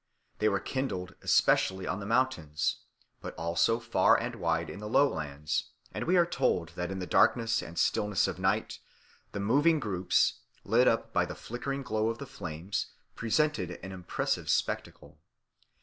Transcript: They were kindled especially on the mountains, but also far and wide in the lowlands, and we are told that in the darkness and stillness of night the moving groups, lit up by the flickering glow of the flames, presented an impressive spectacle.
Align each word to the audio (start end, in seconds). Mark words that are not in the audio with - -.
They 0.39 0.49
were 0.49 0.59
kindled 0.59 1.13
especially 1.21 1.85
on 1.85 1.99
the 1.99 2.07
mountains, 2.07 2.77
but 3.21 3.35
also 3.35 3.79
far 3.79 4.17
and 4.19 4.33
wide 4.37 4.67
in 4.67 4.79
the 4.79 4.89
lowlands, 4.89 5.65
and 5.91 6.05
we 6.05 6.17
are 6.17 6.25
told 6.25 6.69
that 6.69 6.89
in 6.89 6.97
the 6.97 7.05
darkness 7.05 7.61
and 7.61 7.77
stillness 7.77 8.27
of 8.27 8.39
night 8.39 8.79
the 9.31 9.39
moving 9.39 9.79
groups, 9.79 10.39
lit 10.63 10.87
up 10.87 11.13
by 11.13 11.25
the 11.25 11.35
flickering 11.35 11.83
glow 11.83 12.09
of 12.09 12.17
the 12.17 12.25
flames, 12.25 12.87
presented 13.15 13.77
an 13.83 13.91
impressive 13.91 14.49
spectacle. 14.49 15.19